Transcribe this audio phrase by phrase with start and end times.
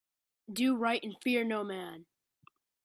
[0.51, 2.07] Do right and fear no man.